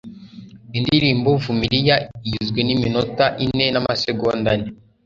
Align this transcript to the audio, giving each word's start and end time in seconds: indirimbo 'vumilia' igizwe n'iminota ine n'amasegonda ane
indirimbo 0.77 1.29
'vumilia' 1.41 2.03
igizwe 2.27 2.59
n'iminota 2.63 3.25
ine 3.45 3.65
n'amasegonda 3.71 4.49
ane 4.55 4.67